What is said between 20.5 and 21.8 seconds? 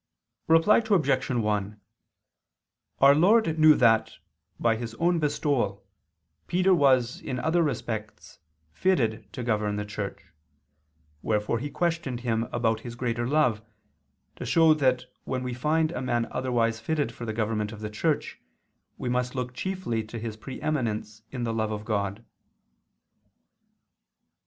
eminence in the love